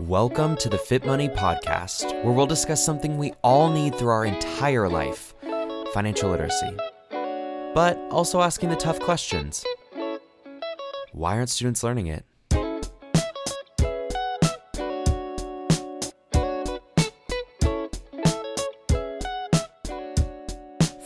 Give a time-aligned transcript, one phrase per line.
[0.00, 4.24] Welcome to the Fit Money Podcast, where we'll discuss something we all need through our
[4.24, 5.34] entire life
[5.92, 6.76] financial literacy.
[7.74, 9.64] But also asking the tough questions
[11.12, 12.24] why aren't students learning it?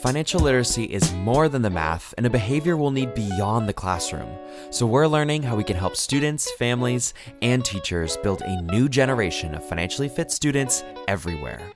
[0.07, 4.39] Financial literacy is more than the math and a behavior we'll need beyond the classroom.
[4.71, 9.53] So, we're learning how we can help students, families, and teachers build a new generation
[9.57, 11.73] of financially fit students everywhere.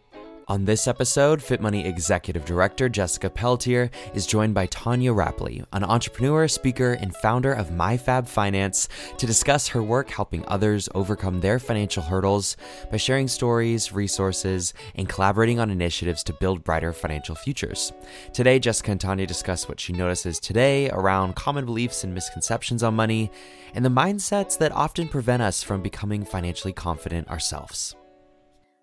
[0.51, 5.85] On this episode, Fit Money Executive Director Jessica Pelletier is joined by Tonya Rapley, an
[5.85, 11.61] entrepreneur, speaker, and founder of MyFab Finance, to discuss her work helping others overcome their
[11.61, 12.57] financial hurdles
[12.91, 17.93] by sharing stories, resources, and collaborating on initiatives to build brighter financial futures.
[18.33, 22.97] Today, Jessica and Tonya discuss what she notices today around common beliefs and misconceptions on
[22.97, 23.31] money
[23.73, 27.95] and the mindsets that often prevent us from becoming financially confident ourselves.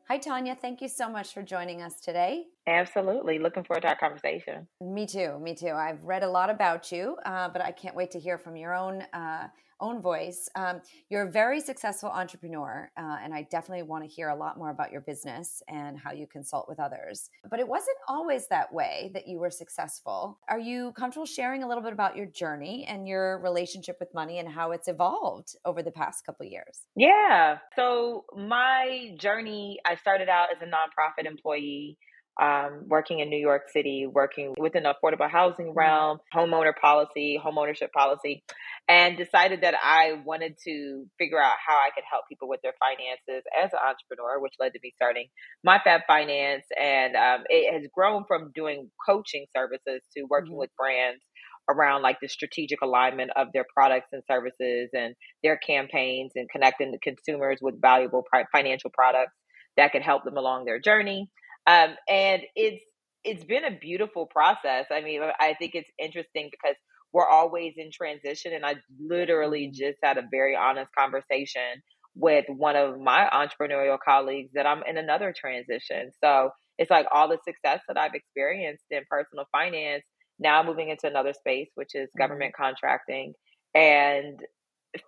[0.09, 0.57] Hi, Tonya.
[0.57, 2.45] Thank you so much for joining us today.
[2.67, 3.39] Absolutely.
[3.39, 4.67] Looking forward to our conversation.
[4.81, 5.39] Me too.
[5.39, 5.71] Me too.
[5.71, 8.75] I've read a lot about you, uh, but I can't wait to hear from your
[8.75, 9.47] own uh,
[9.79, 10.49] own voice.
[10.55, 14.57] Um, you're a very successful entrepreneur, uh, and I definitely want to hear a lot
[14.57, 17.29] more about your business and how you consult with others.
[17.49, 20.39] But it wasn't always that way that you were successful.
[20.49, 24.39] Are you comfortable sharing a little bit about your journey and your relationship with money
[24.39, 26.81] and how it's evolved over the past couple years?
[26.95, 27.59] Yeah.
[27.75, 31.97] So my journey, I started out as a nonprofit employee
[32.41, 35.79] um, working in New York City, working within the affordable housing mm-hmm.
[35.79, 38.43] realm, homeowner policy, homeownership policy,
[38.87, 42.73] and decided that I wanted to figure out how I could help people with their
[42.79, 45.27] finances as an entrepreneur, which led to me starting
[45.65, 46.65] MyFab Finance.
[46.79, 50.59] And um, it has grown from doing coaching services to working mm-hmm.
[50.59, 51.23] with brands
[51.69, 56.91] around like the strategic alignment of their products and services and their campaigns and connecting
[56.91, 59.33] the consumers with valuable financial products
[59.75, 61.29] that can help them along their journey.
[61.67, 62.83] Um, and it's
[63.23, 64.85] it's been a beautiful process.
[64.89, 66.77] I mean, I think it's interesting because
[67.11, 69.85] we're always in transition, and I literally mm-hmm.
[69.85, 71.83] just had a very honest conversation
[72.15, 76.11] with one of my entrepreneurial colleagues that I'm in another transition.
[76.23, 80.03] So it's like all the success that I've experienced in personal finance
[80.39, 82.19] now moving into another space, which is mm-hmm.
[82.19, 83.33] government contracting.
[83.73, 84.39] And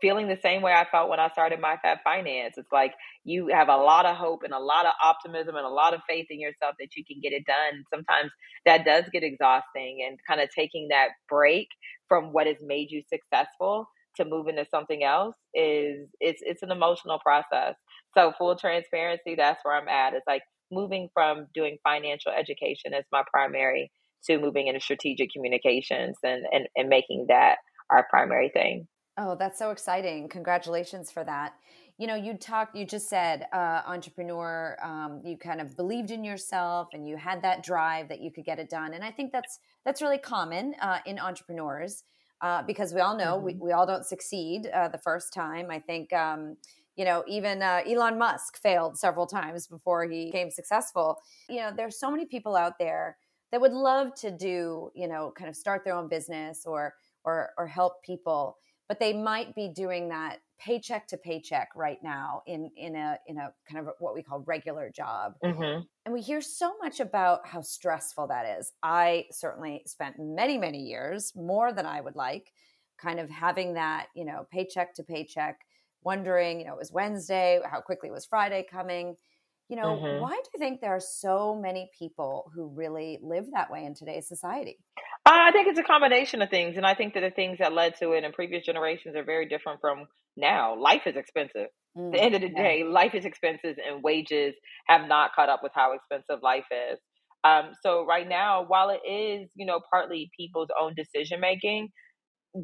[0.02, 2.56] feeling the same way I felt when I started MyFab Finance.
[2.58, 5.70] It's like you have a lot of hope and a lot of optimism and a
[5.70, 7.84] lot of faith in yourself that you can get it done.
[7.94, 8.32] Sometimes
[8.66, 11.68] that does get exhausting and kind of taking that break
[12.08, 13.88] from what has made you successful
[14.18, 17.76] to move into something else is it's it's an emotional process.
[18.16, 20.14] So full transparency, that's where I'm at.
[20.14, 20.42] It's like
[20.72, 23.92] moving from doing financial education as my primary
[24.26, 27.58] to moving into strategic communications and, and, and making that
[27.90, 28.88] our primary thing.
[29.18, 30.30] Oh, that's so exciting.
[30.30, 31.54] Congratulations for that.
[31.98, 36.24] You know, you talked, you just said uh, entrepreneur, um, you kind of believed in
[36.24, 38.94] yourself and you had that drive that you could get it done.
[38.94, 42.04] And I think that's, that's really common uh, in entrepreneurs
[42.42, 43.46] uh, because we all know mm-hmm.
[43.46, 45.70] we, we all don't succeed uh, the first time.
[45.70, 46.56] I think, um,
[46.96, 51.18] you know, even uh, Elon Musk failed several times before he became successful.
[51.50, 53.18] You know, there's so many people out there
[53.52, 56.94] that would love to do, you know, kind of start their own business or,
[57.26, 58.58] or, or help people
[58.90, 63.38] but they might be doing that paycheck to paycheck right now in in a in
[63.38, 65.36] a kind of what we call regular job.
[65.42, 65.82] Mm-hmm.
[66.06, 68.74] and we hear so much about how stressful that is.
[68.84, 72.52] I certainly spent many many years more than i would like
[72.98, 75.60] kind of having that you know paycheck to paycheck
[76.04, 79.16] wondering you know it was wednesday how quickly was friday coming
[79.70, 80.22] you know mm-hmm.
[80.22, 83.94] why do you think there are so many people who really live that way in
[83.94, 84.78] today's society
[85.26, 87.96] I think it's a combination of things, and I think that the things that led
[88.00, 90.80] to it in previous generations are very different from now.
[90.80, 91.68] Life is expensive.
[91.98, 92.64] Mm, At the end of the yeah.
[92.64, 94.56] day, life is expensive, and wages
[94.88, 97.00] have not caught up with how expensive life is.
[97.44, 101.90] Um, so right now, while it is, you know, partly people's own decision making,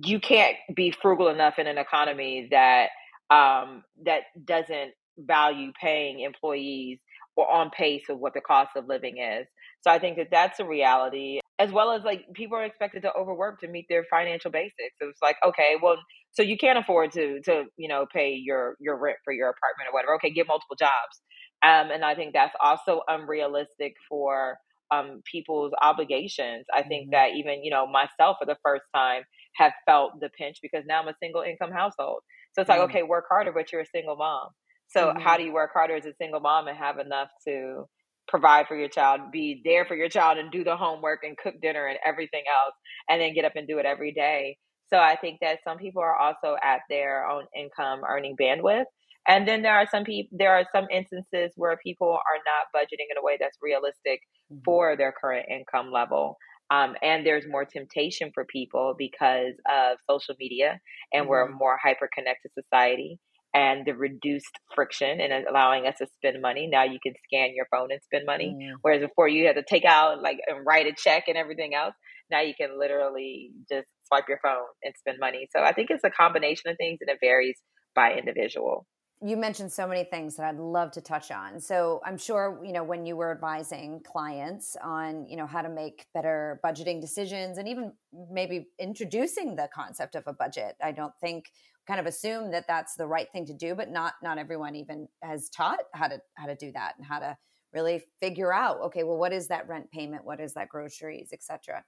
[0.04, 2.90] you can't be frugal enough in an economy that
[3.30, 7.00] um, that doesn't value paying employees
[7.36, 9.48] or on pace of what the cost of living is.
[9.82, 13.14] So I think that that's a reality as well as like people are expected to
[13.14, 14.96] overwork to meet their financial basics.
[15.02, 15.96] So it's like, okay, well,
[16.32, 19.90] so you can't afford to to you know pay your your rent for your apartment
[19.90, 20.16] or whatever.
[20.16, 21.22] Okay, get multiple jobs,
[21.64, 24.58] um, and I think that's also unrealistic for
[24.92, 26.66] um, people's obligations.
[26.74, 27.12] I think mm-hmm.
[27.12, 29.24] that even you know myself for the first time
[29.56, 32.20] have felt the pinch because now I'm a single income household.
[32.54, 32.90] So it's like, mm-hmm.
[32.90, 34.50] okay, work harder, but you're a single mom.
[34.88, 35.20] So mm-hmm.
[35.20, 37.86] how do you work harder as a single mom and have enough to
[38.28, 41.56] provide for your child, be there for your child, and do the homework and cook
[41.62, 42.74] dinner and everything else,
[43.10, 44.58] and then get up and do it every day.
[44.90, 48.86] So I think that some people are also at their own income earning bandwidth.
[49.28, 53.10] And then there are some people, there are some instances where people are not budgeting
[53.10, 54.20] in a way that's realistic
[54.52, 54.60] mm-hmm.
[54.64, 56.38] for their current income level.
[56.72, 60.80] Um, and there's more temptation for people because of social media,
[61.14, 61.30] and mm-hmm.
[61.30, 63.20] we're a more hyper connected society
[63.56, 66.68] and the reduced friction and allowing us to spend money.
[66.68, 68.76] Now you can scan your phone and spend money, mm-hmm.
[68.82, 71.96] whereas before you had to take out like and write a check and everything else.
[72.30, 75.48] Now you can literally just swipe your phone and spend money.
[75.56, 77.56] So I think it's a combination of things, and it varies
[77.96, 78.86] by individual
[79.24, 81.60] you mentioned so many things that I'd love to touch on.
[81.60, 85.70] So I'm sure, you know, when you were advising clients on, you know, how to
[85.70, 87.94] make better budgeting decisions and even
[88.30, 91.46] maybe introducing the concept of a budget, I don't think
[91.88, 95.08] kind of assume that that's the right thing to do, but not not everyone even
[95.22, 97.38] has taught how to how to do that and how to
[97.74, 100.24] really figure out, okay, well, what is that rent payment?
[100.24, 101.84] What is that groceries, etc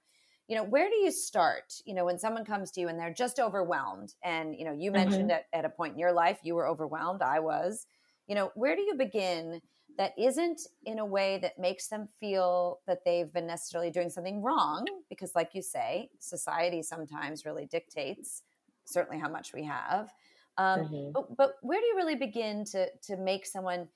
[0.48, 1.74] you know where do you start?
[1.84, 4.90] You know when someone comes to you and they're just overwhelmed and you know you
[4.90, 5.42] mentioned mm-hmm.
[5.52, 7.86] at, at a point in your life you were overwhelmed i was.
[8.26, 9.60] You know where do you begin
[9.98, 14.42] that isn't in a way that makes them feel that they've been necessarily doing something
[14.42, 14.86] wrong?
[15.10, 18.42] Because like you say society sometimes really dictates
[18.88, 20.10] certainly how much we have
[20.58, 21.10] um, mm-hmm.
[21.12, 23.88] but, but where do you really begin to to make someone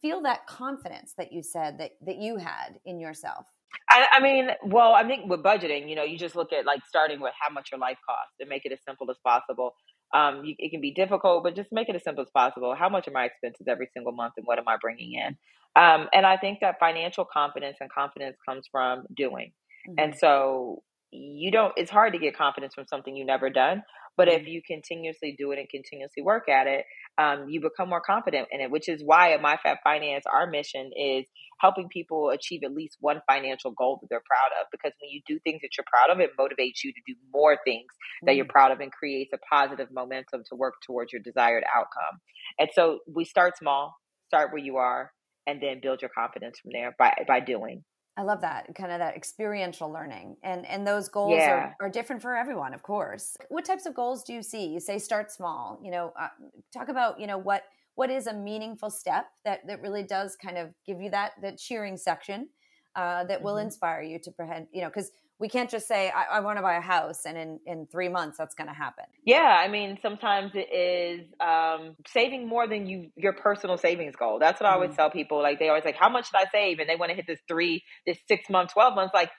[0.00, 3.46] feel that confidence that you said that that you had in yourself
[3.90, 6.80] I, I, mean, well, I think with budgeting, you know, you just look at like
[6.86, 9.74] starting with how much your life costs and make it as simple as possible.
[10.14, 12.74] Um, you, it can be difficult, but just make it as simple as possible.
[12.74, 15.36] How much are my expenses every single month, and what am I bringing in?
[15.80, 19.52] Um, and I think that financial confidence and confidence comes from doing.
[19.88, 19.98] Mm-hmm.
[19.98, 21.72] And so you don't.
[21.76, 23.82] It's hard to get confidence from something you never done.
[24.16, 24.48] But if mm-hmm.
[24.48, 26.84] you continuously do it and continuously work at it,
[27.18, 30.90] um, you become more confident in it, which is why at MyFab Finance, our mission
[30.96, 31.26] is
[31.60, 34.66] helping people achieve at least one financial goal that they're proud of.
[34.70, 37.58] Because when you do things that you're proud of, it motivates you to do more
[37.64, 37.86] things
[38.22, 38.36] that mm.
[38.36, 42.20] you're proud of and creates a positive momentum to work towards your desired outcome.
[42.58, 43.96] And so we start small,
[44.28, 45.12] start where you are,
[45.46, 47.84] and then build your confidence from there by by doing.
[48.16, 51.50] I love that kind of that experiential learning, and and those goals yeah.
[51.50, 53.36] are, are different for everyone, of course.
[53.48, 54.66] What types of goals do you see?
[54.66, 55.78] You say start small.
[55.82, 56.28] You know, uh,
[56.72, 57.64] talk about you know what
[57.94, 61.58] what is a meaningful step that that really does kind of give you that that
[61.58, 62.48] cheering section
[62.94, 63.66] uh, that will mm-hmm.
[63.66, 66.62] inspire you to prevent you know because we can't just say I, I want to
[66.62, 69.04] buy a house and in in three months that's going to happen.
[69.24, 74.38] Yeah, I mean sometimes it is um, saving more than you your personal savings goal.
[74.38, 74.96] That's what I always mm-hmm.
[74.96, 75.42] tell people.
[75.42, 76.78] Like they always like, how much should I save?
[76.78, 79.12] And they want to hit this three, this six month, twelve months.
[79.14, 79.30] Like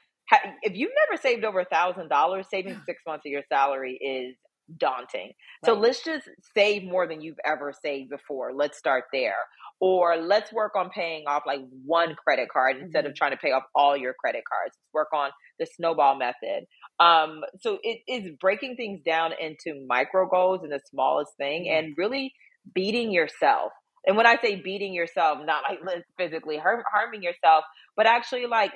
[0.61, 4.35] if you've never saved over a thousand dollars, saving six months of your salary is
[4.77, 5.27] daunting.
[5.27, 5.65] Right.
[5.65, 8.53] So let's just save more than you've ever saved before.
[8.53, 9.35] Let's start there.
[9.79, 13.11] Or let's work on paying off like one credit card instead mm-hmm.
[13.11, 14.75] of trying to pay off all your credit cards.
[14.75, 15.29] Let's work on
[15.59, 16.65] the snowball method.
[16.99, 21.85] Um, so it is breaking things down into micro goals and the smallest thing mm-hmm.
[21.85, 22.33] and really
[22.73, 23.71] beating yourself.
[24.05, 25.79] And when I say beating yourself, not like
[26.17, 27.65] physically harming yourself,
[27.95, 28.71] but actually like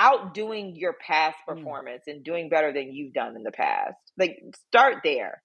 [0.00, 1.54] outdoing your past mm.
[1.54, 2.14] performance mm.
[2.14, 3.94] and doing better than you've done in the past.
[4.18, 5.42] Like start there.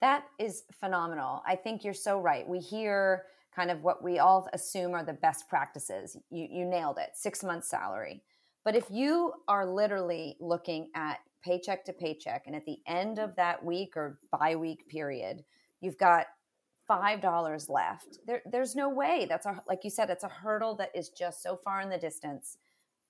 [0.00, 1.42] That is phenomenal.
[1.46, 2.48] I think you're so right.
[2.48, 3.24] We hear
[3.54, 6.16] kind of what we all assume are the best practices.
[6.30, 7.10] You you nailed it.
[7.14, 8.22] 6 months salary.
[8.64, 13.36] But if you are literally looking at paycheck to paycheck, and at the end of
[13.36, 15.44] that week or bi week period,
[15.80, 16.26] you've got
[16.86, 18.18] five dollars left.
[18.26, 19.26] There, there's no way.
[19.28, 21.98] That's a like you said, it's a hurdle that is just so far in the
[21.98, 22.56] distance.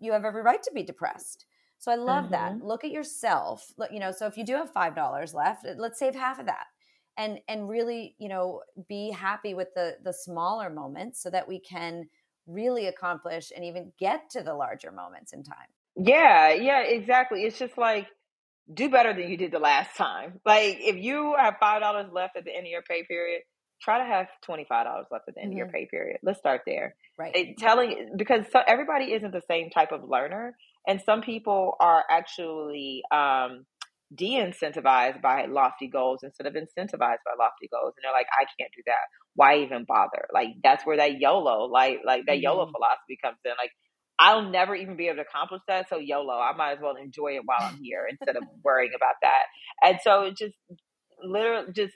[0.00, 1.47] You have every right to be depressed.
[1.78, 2.33] So I love mm-hmm.
[2.33, 2.64] that.
[2.64, 3.73] Look at yourself.
[3.78, 6.47] Look, you know, so if you do have five dollars left, let's save half of
[6.47, 6.66] that,
[7.16, 11.59] and and really, you know, be happy with the the smaller moments so that we
[11.59, 12.09] can
[12.47, 15.69] really accomplish and even get to the larger moments in time.
[15.97, 17.45] Yeah, yeah, exactly.
[17.45, 18.09] It's just like
[18.73, 20.40] do better than you did the last time.
[20.45, 23.42] Like if you have five dollars left at the end of your pay period,
[23.83, 25.55] try to have twenty five dollars left at the end mm-hmm.
[25.55, 25.75] of your mm-hmm.
[25.75, 26.19] pay period.
[26.23, 26.95] Let's start there.
[27.19, 27.35] Right.
[27.35, 30.57] It, telling because so everybody isn't the same type of learner,
[30.87, 33.67] and some people are actually um,
[34.15, 38.73] de-incentivized by lofty goals instead of incentivized by lofty goals and they're like i can't
[38.75, 39.07] do that
[39.37, 42.43] why even bother like that's where that yolo like like that mm-hmm.
[42.43, 43.71] yolo philosophy comes in like
[44.19, 47.37] i'll never even be able to accomplish that so yolo i might as well enjoy
[47.37, 49.45] it while i'm here instead of worrying about that
[49.85, 50.57] and so it just
[51.23, 51.95] literally just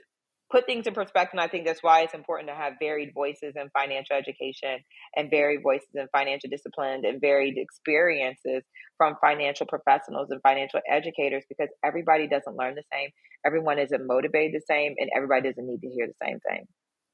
[0.55, 1.31] put things in perspective.
[1.33, 4.79] And I think that's why it's important to have varied voices in financial education
[5.17, 8.63] and varied voices in financial discipline and varied experiences
[8.97, 13.11] from financial professionals and financial educators because everybody doesn't learn the same.
[13.45, 16.67] Everyone isn't motivated the same, and everybody doesn't need to hear the same thing.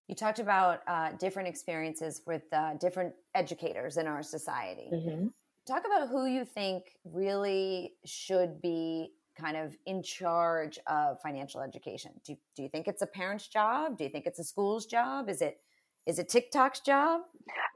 [0.07, 4.91] You talked about uh, different experiences with uh, different educators in our society.
[4.93, 5.27] Mm-hmm.
[5.67, 12.13] Talk about who you think really should be kind of in charge of financial education?
[12.25, 13.99] Do, do you think it's a parent's job?
[13.99, 15.29] Do you think it's a school's job?
[15.29, 15.59] Is it
[16.07, 17.21] is it TikTok's job?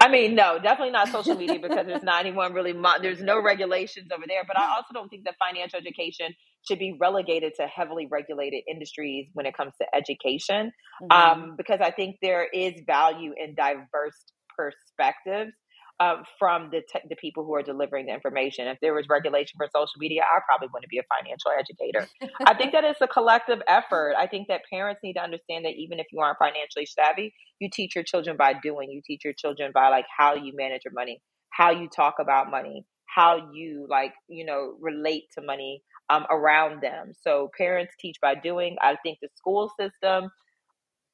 [0.01, 2.73] I mean, no, definitely not social media because there's not anyone really.
[2.73, 4.43] Mo- there's no regulations over there.
[4.47, 6.35] But I also don't think that financial education
[6.67, 11.13] should be relegated to heavily regulated industries when it comes to education, mm-hmm.
[11.13, 14.17] um, because I think there is value in diverse
[14.57, 15.53] perspectives
[16.01, 18.67] um, from the te- the people who are delivering the information.
[18.67, 22.09] If there was regulation for social media, I probably wouldn't be a financial educator.
[22.45, 24.15] I think that it's a collective effort.
[24.19, 27.69] I think that parents need to understand that even if you aren't financially savvy, you
[27.73, 28.91] teach your children by doing.
[28.91, 31.21] You teach your children by like how you manage your money,
[31.51, 36.83] how you talk about money, how you like you know relate to money um, around
[36.83, 37.13] them.
[37.21, 38.77] So parents teach by doing.
[38.83, 40.31] I think the school system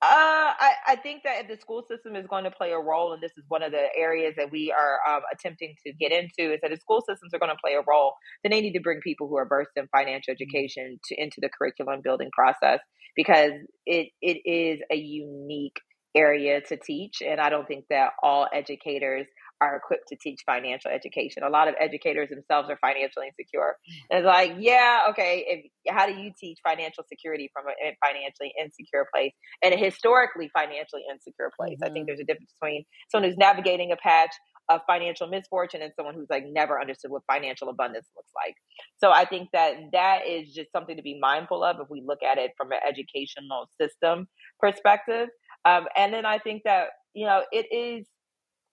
[0.03, 3.23] uh, I, I think that the school system is going to play a role, and
[3.23, 6.55] this is one of the areas that we are um, attempting to get into.
[6.55, 8.15] Is that the school systems are going to play a role?
[8.43, 10.43] Then they need to bring people who are versed in financial mm-hmm.
[10.43, 12.81] education to into the curriculum building process
[13.15, 13.53] because
[13.85, 15.81] it it is a unique
[16.17, 19.27] area to teach, and I don't think that all educators
[19.61, 21.43] are equipped to teach financial education.
[21.43, 23.77] A lot of educators themselves are financially insecure.
[24.11, 28.53] And it's like, yeah, okay, if, how do you teach financial security from a financially
[28.61, 31.77] insecure place and a historically financially insecure place?
[31.77, 31.85] Mm-hmm.
[31.85, 32.07] I think mm-hmm.
[32.07, 34.33] there's a difference between someone who's navigating a patch
[34.71, 38.55] of financial misfortune and someone who's like never understood what financial abundance looks like.
[38.99, 42.23] So I think that that is just something to be mindful of if we look
[42.23, 44.29] at it from an educational system
[44.61, 45.29] perspective.
[45.65, 48.07] Um, and then I think that, you know, it is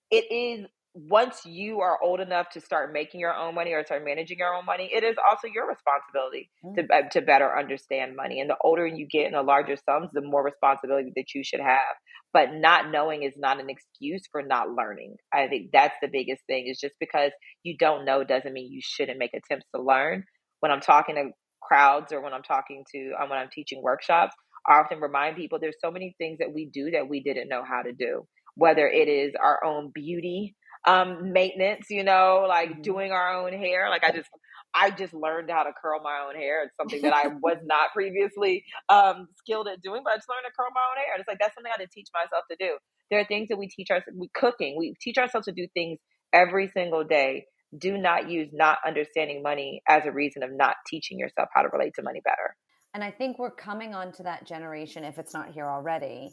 [0.10, 0.66] it is
[0.98, 4.54] once you are old enough to start making your own money or start managing your
[4.54, 6.76] own money, it is also your responsibility mm-hmm.
[6.76, 8.40] to uh, to better understand money.
[8.42, 11.60] And the older you get and the larger sums, the more responsibility that you should
[11.60, 11.96] have.
[12.34, 15.16] But not knowing is not an excuse for not learning.
[15.34, 16.68] I think that's the biggest thing.
[16.68, 17.32] Is just because
[17.64, 20.24] you don't know doesn't mean you shouldn't make attempts to learn.
[20.62, 21.30] When I'm talking to
[21.62, 24.36] crowds or when I'm talking to um, when I'm teaching workshops,
[24.68, 27.62] I often remind people there's so many things that we do that we didn't know
[27.64, 28.26] how to do.
[28.56, 30.56] Whether it is our own beauty
[30.88, 32.82] um, maintenance, you know, like mm-hmm.
[32.82, 33.90] doing our own hair.
[33.90, 34.30] Like I just,
[34.74, 36.64] I just learned how to curl my own hair.
[36.64, 40.46] It's something that I was not previously um, skilled at doing, but I just learned
[40.46, 41.14] to curl my own hair.
[41.14, 42.78] And it's like that's something I had to teach myself to do.
[43.12, 44.18] There are things that we teach ourselves.
[44.18, 44.78] We cooking.
[44.78, 46.00] We teach ourselves to do things
[46.34, 47.46] every single day.
[47.78, 51.70] Do not use not understanding money as a reason of not teaching yourself how to
[51.70, 52.56] relate to money better.
[52.94, 56.32] And I think we're coming on to that generation, if it's not here already,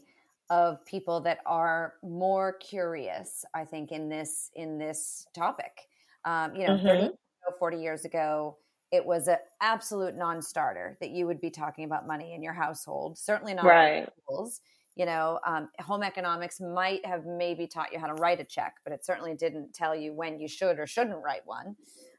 [0.54, 5.88] of people that are more curious i think in this in this topic
[6.24, 6.86] um, you know mm-hmm.
[6.86, 7.10] 30
[7.58, 8.56] 40 years ago
[8.92, 13.18] it was an absolute non-starter that you would be talking about money in your household
[13.18, 14.08] certainly not right.
[14.22, 14.60] schools
[14.94, 18.76] you know um, home economics might have maybe taught you how to write a check
[18.84, 21.74] but it certainly didn't tell you when you should or shouldn't write one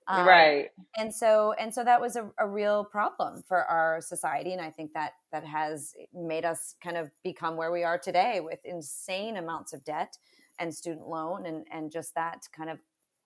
[0.07, 0.69] um, right.
[0.97, 4.69] And so and so that was a, a, real problem for our society, and I
[4.69, 9.37] think that that has made us kind of become where we are today with insane
[9.37, 10.17] amounts of debt
[10.59, 12.77] and student loan, and and just that kind of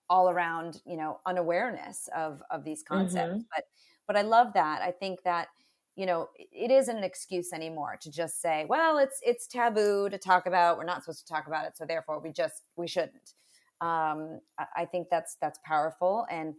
[0.08, 3.32] all around you know unawareness of of these concepts.
[3.32, 3.42] Mm-hmm.
[3.54, 3.64] But
[4.06, 4.80] but I love that.
[4.80, 5.48] I think that
[5.96, 10.16] you know it isn't an excuse anymore to just say well it's it's taboo to
[10.16, 13.34] talk about we're not supposed to talk about it so therefore we just we shouldn't
[13.80, 14.40] um,
[14.76, 16.54] I think that's that's powerful and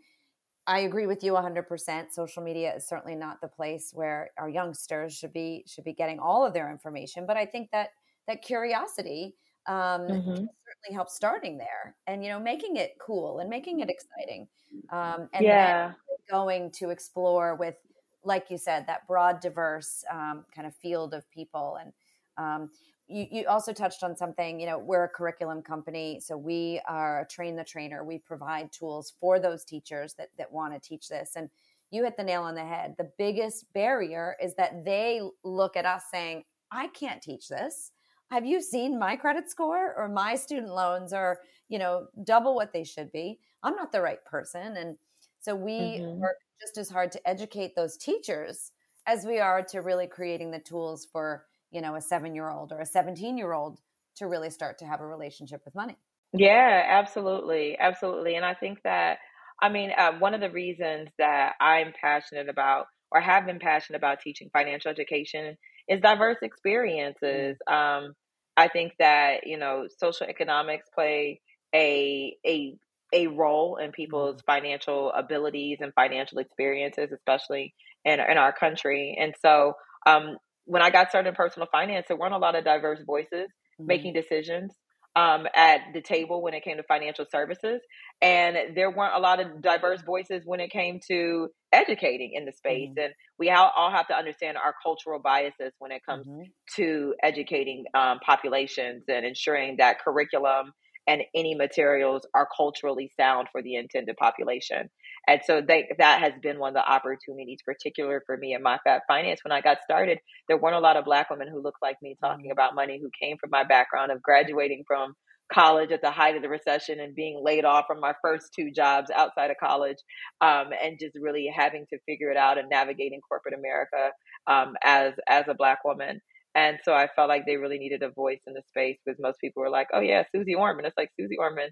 [0.68, 2.12] I agree with you 100%.
[2.12, 6.20] Social media is certainly not the place where our youngsters should be should be getting
[6.20, 7.90] all of their information, but I think that
[8.28, 9.36] that curiosity
[9.68, 10.30] um, mm-hmm.
[10.30, 14.48] certainly helps starting there and you know making it cool and making it exciting
[14.92, 15.92] um, and yeah.
[16.30, 17.76] going to explore with
[18.24, 21.94] like you said that broad diverse um, kind of field of people and
[22.38, 22.70] um,
[23.12, 27.22] you, you also touched on something you know we're a curriculum company so we are
[27.22, 28.04] a train the trainer.
[28.04, 31.50] We provide tools for those teachers that, that want to teach this and
[31.92, 32.96] you hit the nail on the head.
[32.98, 37.92] The biggest barrier is that they look at us saying i can't teach this.
[38.30, 41.40] Have you seen my credit score or my student loans are
[41.70, 43.40] you know double what they should be?
[43.64, 44.78] I'm not the right person.
[44.78, 44.98] And
[45.40, 46.20] so we mm-hmm.
[46.20, 48.72] work just as hard to educate those teachers
[49.08, 52.72] as we are to really creating the tools for you know a seven year old
[52.72, 53.80] or a 17 year old
[54.18, 55.98] to really start to have a relationship with money
[56.34, 59.18] yeah absolutely absolutely and i think that
[59.62, 63.98] i mean uh, one of the reasons that i'm passionate about or have been passionate
[63.98, 68.06] about teaching financial education is diverse experiences mm-hmm.
[68.06, 68.14] um,
[68.58, 71.40] i think that you know social economics play
[71.74, 72.76] a a
[73.14, 74.52] a role in people's mm-hmm.
[74.52, 77.74] financial abilities and financial experiences, especially
[78.06, 79.18] in in our country.
[79.20, 79.74] And so,
[80.06, 83.48] um, when I got started in personal finance, there weren't a lot of diverse voices
[83.48, 83.88] mm-hmm.
[83.88, 84.74] making decisions
[85.16, 87.82] um, at the table when it came to financial services.
[88.22, 92.54] And there weren't a lot of diverse voices when it came to educating in the
[92.54, 92.90] space.
[92.90, 93.04] Mm-hmm.
[93.06, 96.44] And we all, all, have to understand our cultural biases when it comes mm-hmm.
[96.76, 100.72] to educating um, populations and ensuring that curriculum
[101.08, 104.90] and any materials are culturally sound for the intended population.
[105.28, 108.80] And so they, that has been one of the opportunities, particular for me in My
[108.84, 109.42] Fab Finance.
[109.44, 112.16] When I got started, there weren't a lot of black women who looked like me
[112.20, 112.52] talking mm-hmm.
[112.52, 115.14] about money, who came from my background of graduating from
[115.54, 118.72] college at the height of the recession and being laid off from my first two
[118.72, 119.98] jobs outside of college
[120.40, 124.12] um, and just really having to figure it out and navigating corporate america
[124.48, 126.22] um, as as a black woman
[126.56, 129.40] and so I felt like they really needed a voice in the space because most
[129.40, 130.86] people were like, oh, yeah, Suze Orman.
[130.86, 131.70] It's like Suze Orman,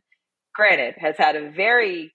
[0.56, 2.14] granted, has had a very,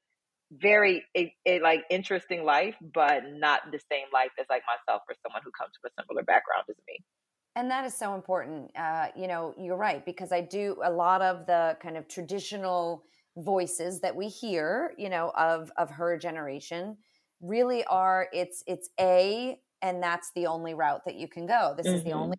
[0.52, 5.14] very a, a, like interesting life, but not the same life as like myself or
[5.22, 6.98] someone who comes from a similar background as me.
[7.56, 8.70] And that is so important.
[8.76, 13.04] Uh, you know, you're right, because I do a lot of the kind of traditional
[13.36, 16.96] voices that we hear, you know, of of her generation
[17.40, 21.74] really are it's it's a and that's the only route that you can go.
[21.76, 21.96] This mm-hmm.
[21.96, 22.18] is the mm-hmm.
[22.18, 22.36] only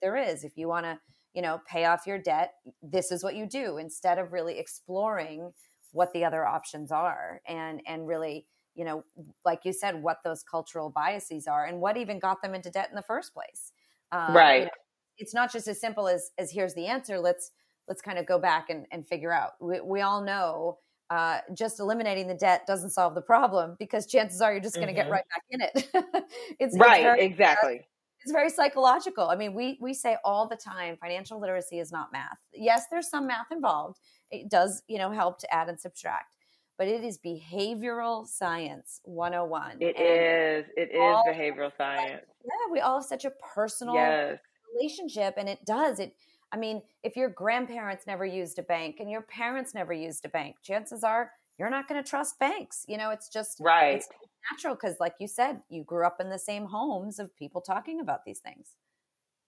[0.00, 0.44] there is.
[0.44, 0.98] If you want to,
[1.34, 5.52] you know, pay off your debt, this is what you do instead of really exploring
[5.94, 9.04] what the other options are and and really, you know,
[9.44, 12.88] like you said, what those cultural biases are and what even got them into debt
[12.90, 13.72] in the first place.
[14.12, 14.58] Um, right.
[14.58, 14.70] You know,
[15.18, 17.18] it's not just as simple as as here's the answer.
[17.20, 17.52] Let's
[17.88, 19.52] let's kind of go back and, and figure out.
[19.60, 20.78] We, we all know
[21.10, 24.88] uh, just eliminating the debt doesn't solve the problem because chances are you're just going
[24.88, 25.10] to mm-hmm.
[25.10, 26.24] get right back in it.
[26.58, 27.86] it's right, it's very, exactly
[28.24, 29.28] it's very psychological.
[29.28, 32.38] I mean, we we say all the time financial literacy is not math.
[32.54, 34.00] Yes, there's some math involved.
[34.30, 36.34] It does, you know, help to add and subtract.
[36.78, 39.76] But it is behavioral science 101.
[39.80, 40.72] It and is.
[40.74, 42.22] It is behavioral science.
[42.44, 44.38] Yeah, we all have such a personal yes.
[44.74, 46.00] relationship and it does.
[46.00, 46.16] It
[46.50, 50.28] I mean, if your grandparents never used a bank and your parents never used a
[50.30, 52.84] bank, chances are you're not going to trust banks.
[52.88, 53.96] You know, it's just right.
[53.96, 54.08] It's
[54.50, 58.00] natural because, like you said, you grew up in the same homes of people talking
[58.00, 58.76] about these things.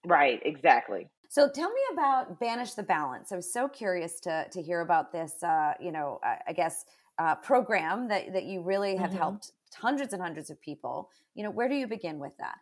[0.05, 1.09] Right, exactly.
[1.29, 3.31] So tell me about banish the balance.
[3.31, 5.43] I was so curious to to hear about this.
[5.43, 6.85] Uh, you know, I, I guess
[7.19, 9.17] uh, program that that you really have mm-hmm.
[9.19, 11.09] helped hundreds and hundreds of people.
[11.35, 12.55] You know, where do you begin with that?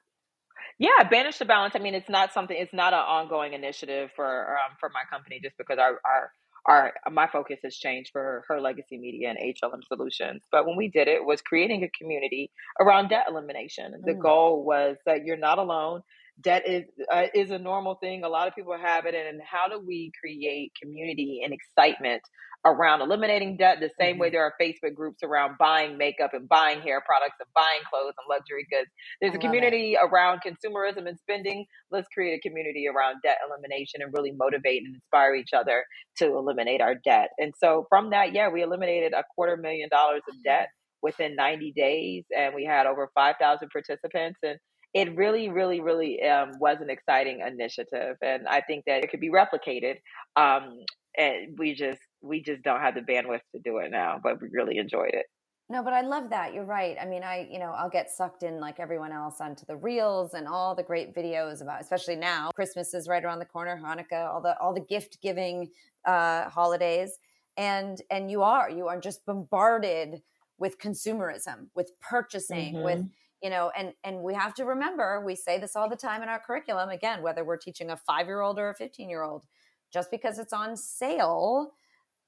[0.79, 1.73] Yeah, banish the balance.
[1.75, 2.57] I mean, it's not something.
[2.57, 6.31] It's not an ongoing initiative for um, for my company, just because our our
[6.65, 10.43] our my focus has changed for her legacy media and HLM solutions.
[10.51, 13.93] But when we did it was creating a community around debt elimination.
[14.03, 14.21] The mm.
[14.21, 16.01] goal was that you're not alone.
[16.41, 18.23] Debt is uh, is a normal thing.
[18.23, 22.21] A lot of people have it, and how do we create community and excitement
[22.65, 24.21] around eliminating debt the same mm-hmm.
[24.21, 28.15] way there are Facebook groups around buying makeup and buying hair products and buying clothes
[28.17, 28.89] and luxury goods.
[29.21, 29.99] There's I a community it.
[30.03, 31.65] around consumerism and spending.
[31.91, 35.85] Let's create a community around debt elimination and really motivate and inspire each other
[36.17, 37.29] to eliminate our debt.
[37.37, 40.69] And so from that, yeah, we eliminated a quarter million dollars of debt
[41.03, 44.57] within 90 days and we had over 5,000 participants and
[44.95, 49.19] it really, really, really um, was an exciting initiative, and I think that it could
[49.19, 49.97] be replicated.
[50.37, 50.79] Um,
[51.17, 54.47] and we just we just don't have the bandwidth to do it now, but we
[54.51, 55.25] really enjoyed it.
[55.67, 56.53] No, but I love that.
[56.53, 56.95] You're right.
[57.01, 60.35] I mean, I, you know, I'll get sucked in like everyone else onto the reels
[60.35, 64.31] and all the great videos about, especially now, Christmas is right around the corner, Hanukkah,
[64.31, 65.69] all the, all the gift giving
[66.05, 67.17] uh, holidays.
[67.57, 70.21] And, and you are, you are just bombarded
[70.59, 72.83] with consumerism, with purchasing, mm-hmm.
[72.83, 73.03] with,
[73.45, 76.29] you know, and, and we have to remember, we say this all the time in
[76.29, 79.45] our curriculum, again, whether we're teaching a five year old or a 15 year old,
[79.93, 81.71] just because it's on sale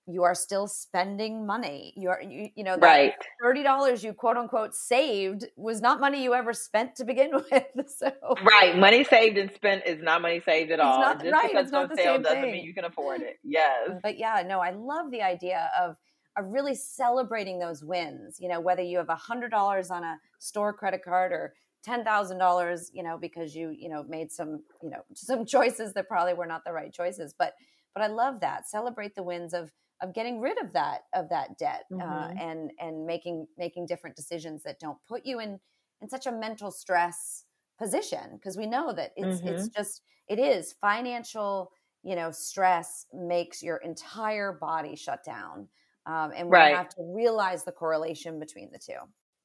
[0.10, 1.93] you are still spending money.
[1.97, 3.13] You are, you, you know, right.
[3.41, 7.89] thirty dollars you quote unquote saved was not money you ever spent to begin with.
[7.89, 8.12] So
[8.45, 11.01] right, money saved and spent is not money saved at all.
[11.01, 12.51] Not, Just right, because it's on sale doesn't thing.
[12.53, 13.38] mean you can afford it.
[13.43, 15.97] Yes, but yeah, no, I love the idea of
[16.38, 18.38] of really celebrating those wins.
[18.39, 22.04] You know, whether you have a hundred dollars on a store credit card or ten
[22.04, 26.08] thousand dollars, you know, because you you know made some you know some choices that
[26.08, 27.54] probably were not the right choices, but
[27.93, 28.69] but I love that.
[28.69, 29.71] Celebrate the wins of
[30.02, 32.12] of getting rid of that of that debt uh, mm-hmm.
[32.12, 35.60] uh, and and making making different decisions that don't put you in
[36.02, 37.45] in such a mental stress
[37.80, 39.50] position because we know that it's mm-hmm.
[39.50, 41.71] it's just it is financial
[42.04, 45.67] you know stress makes your entire body shut down
[46.08, 46.76] um, and we right.
[46.76, 49.00] have to realize the correlation between the two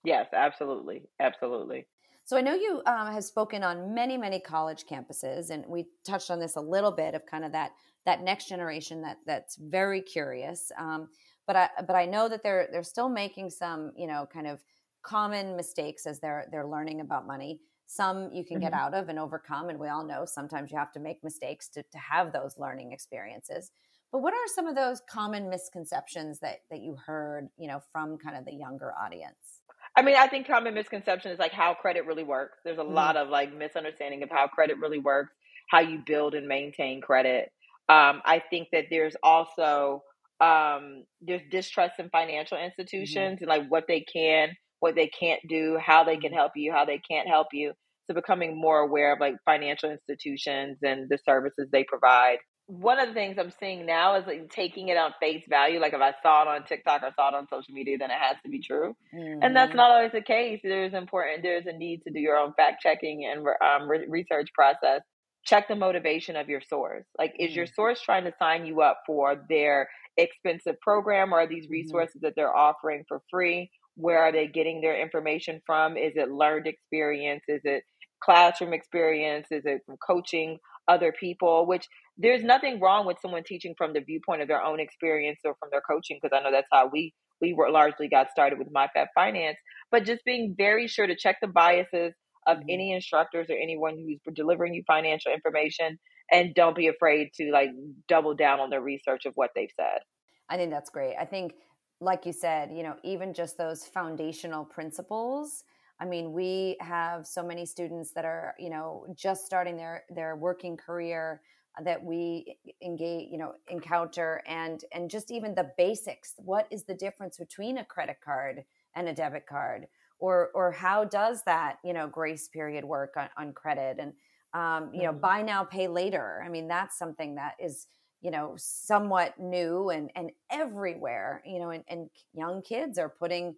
[0.05, 1.87] yes absolutely absolutely
[2.25, 6.31] so I know you um, have spoken on many, many college campuses, and we touched
[6.31, 7.73] on this a little bit of kind of that
[8.07, 10.71] that next generation that that's very curious.
[10.79, 11.09] Um,
[11.47, 14.63] but I but I know that they're they're still making some you know kind of
[15.03, 17.61] common mistakes as they're they're learning about money.
[17.87, 18.67] Some you can mm-hmm.
[18.67, 21.69] get out of and overcome, and we all know sometimes you have to make mistakes
[21.71, 23.73] to to have those learning experiences.
[24.13, 28.19] But what are some of those common misconceptions that that you heard you know from
[28.19, 29.63] kind of the younger audience
[29.95, 32.59] I mean, I think common misconception is like how credit really works.
[32.65, 32.95] There's a mm-hmm.
[32.95, 35.35] lot of like misunderstanding of how credit really works,
[35.69, 37.53] how you build and maintain credit.
[37.89, 40.03] Um, I think that there's also
[40.41, 42.67] um, there's distrust in financial mm-hmm.
[42.67, 43.45] institutions mm-hmm.
[43.45, 46.39] and like what they can, what they can't do, how they can mm-hmm.
[46.39, 47.73] help you, how they can't help you.
[48.07, 53.09] So becoming more aware of like financial institutions and the services they provide one of
[53.09, 55.81] the things I'm seeing now is like taking it on face value.
[55.81, 58.19] Like if I saw it on TikTok or saw it on social media, then it
[58.21, 59.43] has to be true, mm-hmm.
[59.43, 59.77] and that's mm-hmm.
[59.79, 60.61] not always the case.
[60.63, 61.43] There's important.
[61.43, 65.03] There's a need to do your own fact checking and um, re- research process.
[65.45, 67.05] Check the motivation of your source.
[67.19, 67.57] Like, is mm-hmm.
[67.57, 71.73] your source trying to sign you up for their expensive program, or are these mm-hmm.
[71.73, 72.27] resources mm-hmm.
[72.27, 73.71] that they're offering for free?
[73.97, 75.97] Where are they getting their information from?
[75.97, 77.43] Is it learned experience?
[77.49, 77.83] Is it
[78.23, 79.49] classroom experience?
[79.51, 81.67] Is it from coaching other people?
[81.67, 85.55] Which there's nothing wrong with someone teaching from the viewpoint of their own experience or
[85.59, 88.73] from their coaching because I know that's how we we were largely got started with
[88.73, 89.59] MyFab Finance.
[89.91, 92.15] But just being very sure to check the biases
[92.47, 92.67] of mm-hmm.
[92.71, 95.99] any instructors or anyone who's delivering you financial information,
[96.31, 97.71] and don't be afraid to like
[98.09, 100.01] double down on the research of what they've said.
[100.49, 101.17] I think that's great.
[101.19, 101.55] I think,
[102.01, 105.65] like you said, you know, even just those foundational principles.
[106.03, 110.35] I mean, we have so many students that are, you know, just starting their their
[110.35, 111.43] working career
[111.85, 114.43] that we engage you know encounter.
[114.49, 118.65] And and just even the basics what is the difference between a credit card
[118.97, 119.87] and a debit card?
[120.19, 123.99] Or or how does that you know grace period work on, on credit?
[124.01, 124.13] And
[124.55, 125.21] um, you know mm-hmm.
[125.21, 126.43] buy now pay later.
[126.45, 127.87] I mean that's something that is
[128.23, 133.55] you know somewhat new and and everywhere you know and, and young kids are putting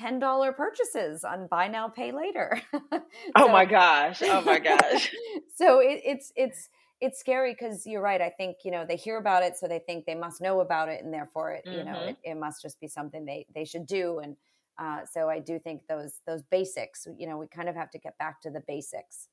[0.00, 3.02] $10 purchases on buy now pay later so,
[3.36, 5.12] oh my gosh oh my gosh
[5.56, 6.68] so it, it's it's
[7.00, 8.20] it's scary because you're right.
[8.20, 10.88] I think you know they hear about it, so they think they must know about
[10.88, 11.78] it, and therefore it mm-hmm.
[11.78, 12.08] you know mm-hmm.
[12.10, 14.18] it, it, must just be something they they should do.
[14.18, 14.36] And
[14.78, 17.06] uh, so I do think those those basics.
[17.16, 19.28] You know, we kind of have to get back to the basics.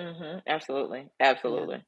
[0.00, 0.38] Mm-hmm.
[0.46, 1.76] Absolutely, absolutely.
[1.76, 1.82] Yeah.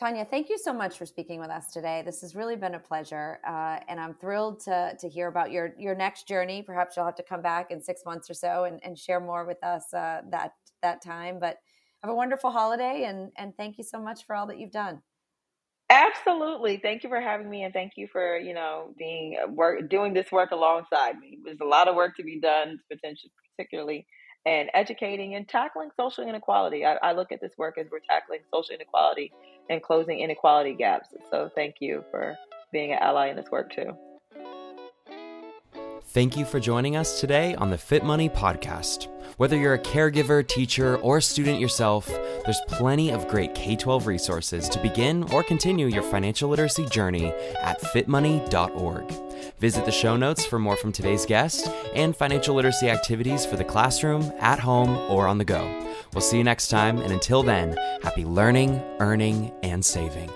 [0.00, 2.02] Tonya, thank you so much for speaking with us today.
[2.04, 5.74] This has really been a pleasure, uh, and I'm thrilled to to hear about your
[5.78, 6.62] your next journey.
[6.62, 9.44] Perhaps you'll have to come back in six months or so and, and share more
[9.44, 11.38] with us uh, that that time.
[11.38, 11.58] But
[12.02, 15.00] have a wonderful holiday and and thank you so much for all that you've done
[15.90, 19.88] absolutely thank you for having me and thank you for you know being uh, work
[19.88, 24.06] doing this work alongside me there's a lot of work to be done potentially particularly
[24.46, 28.40] and educating and tackling social inequality I, I look at this work as we're tackling
[28.52, 29.32] social inequality
[29.70, 31.14] and closing inequality gaps.
[31.30, 32.36] So thank you for
[32.72, 33.96] being an ally in this work too
[36.12, 39.06] Thank you for joining us today on the Fit Money Podcast.
[39.36, 44.68] Whether you're a caregiver, teacher, or student yourself, there's plenty of great K 12 resources
[44.70, 47.26] to begin or continue your financial literacy journey
[47.62, 49.12] at fitmoney.org.
[49.60, 53.62] Visit the show notes for more from today's guest and financial literacy activities for the
[53.62, 55.62] classroom, at home, or on the go.
[56.12, 60.28] We'll see you next time, and until then, happy learning, earning, and saving.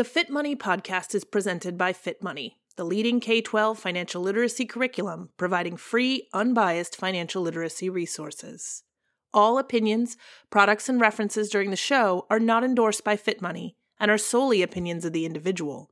[0.00, 4.64] The Fit Money podcast is presented by Fit Money, the leading K 12 financial literacy
[4.64, 8.82] curriculum providing free, unbiased financial literacy resources.
[9.34, 10.16] All opinions,
[10.48, 14.62] products, and references during the show are not endorsed by Fit Money and are solely
[14.62, 15.90] opinions of the individual.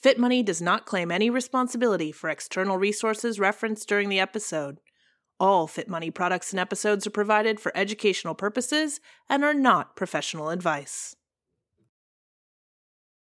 [0.00, 4.78] Fit Money does not claim any responsibility for external resources referenced during the episode.
[5.40, 10.50] All Fit Money products and episodes are provided for educational purposes and are not professional
[10.50, 11.16] advice.